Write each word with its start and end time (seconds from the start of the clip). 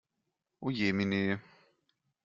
Oh 0.65 0.71
jemine! 0.71 1.39